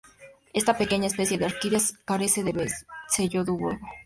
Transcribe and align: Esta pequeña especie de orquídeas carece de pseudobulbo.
Esta 0.51 0.79
pequeña 0.79 1.05
especie 1.05 1.37
de 1.37 1.45
orquídeas 1.45 1.93
carece 2.05 2.41
de 2.43 2.73
pseudobulbo. 3.07 3.77